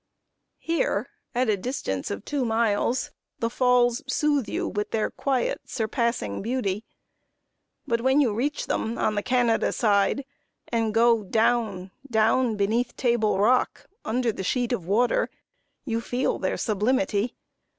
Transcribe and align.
Here, 0.57 1.09
at 1.35 1.45
the 1.45 1.55
distance 1.55 2.09
of 2.09 2.25
two 2.25 2.43
miles, 2.43 3.11
the 3.37 3.51
Falls 3.51 4.01
soothe 4.11 4.49
you 4.49 4.67
with 4.67 4.89
their 4.89 5.11
quiet, 5.11 5.61
surpassing 5.67 6.41
beauty. 6.41 6.85
But 7.85 8.01
when 8.01 8.19
you 8.19 8.33
reach 8.33 8.65
them 8.65 8.97
on 8.97 9.13
the 9.13 9.21
Canada 9.21 9.71
side, 9.71 10.25
and 10.67 10.91
go 10.91 11.21
down, 11.21 11.91
down, 12.09 12.55
beneath 12.57 12.97
Table 12.97 13.37
Rock, 13.37 13.85
under 14.03 14.31
the 14.31 14.41
sheet 14.43 14.71
of 14.73 14.87
water, 14.87 15.29
you 15.85 16.01
feel 16.01 16.39
their 16.39 16.57
sublimity. 16.57 17.35